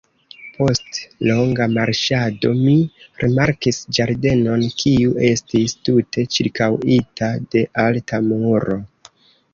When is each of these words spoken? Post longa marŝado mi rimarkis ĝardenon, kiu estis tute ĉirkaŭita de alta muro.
Post 0.53 0.95
longa 1.29 1.65
marŝado 1.73 2.53
mi 2.61 2.73
rimarkis 3.23 3.79
ĝardenon, 3.97 4.65
kiu 4.81 5.13
estis 5.29 5.77
tute 5.91 6.27
ĉirkaŭita 6.37 7.33
de 7.53 7.63
alta 7.85 8.25
muro. 8.33 8.81